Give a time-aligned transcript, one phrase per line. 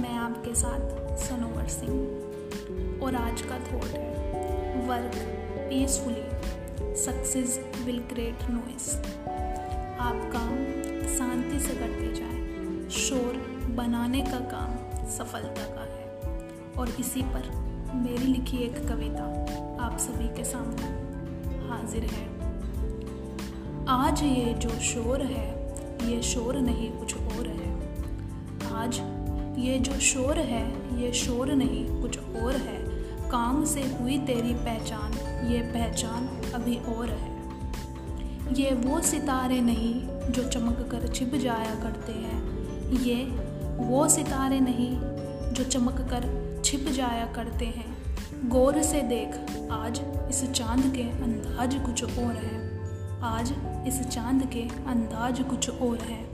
[0.00, 5.12] मैं आपके साथ सनोवर सिंह और आज का थॉट है work
[5.70, 8.94] peacefully success will create noise
[10.00, 10.46] आपका
[11.16, 12.36] शांति से करते जाए,
[12.90, 13.34] शोर
[13.76, 16.06] बनाने का काम सफलता का है।
[16.78, 19.22] और इसी पर मेरी लिखी एक कविता
[19.80, 21.06] आप सभी के सामने
[21.68, 22.36] हाजिर है।
[23.88, 25.74] आज ये जो शोर है,
[26.10, 27.76] ये शोर नहीं कुछ और है।
[28.74, 29.00] आज
[29.58, 32.96] ये जो शोर है, ये शोर नहीं कुछ और है।
[33.30, 35.12] काम से हुई तेरी पहचान,
[35.46, 37.36] ये पहचान अभी और है।
[38.52, 39.94] ये वो सितारे नहीं
[40.32, 42.42] जो चमक कर छिप जाया करते हैं।
[42.92, 43.46] ये
[43.76, 44.98] वो सितारे नहीं
[45.52, 47.96] जो चमक कर छिप जाया करते हैं।
[48.48, 49.34] गौर से देख,
[49.70, 52.76] आज इस चाँद के अंदाज कुछ और है।
[53.22, 53.54] आज
[53.88, 56.24] इस चाँद के अंदाज कुछ और है।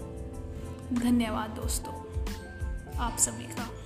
[0.94, 1.94] धन्यवाद दोस्तों,
[2.98, 3.81] आप सभी का।